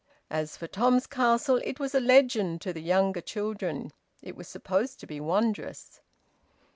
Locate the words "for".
0.57-0.65